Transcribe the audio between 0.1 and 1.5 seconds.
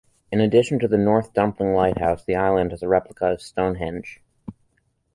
In addition to North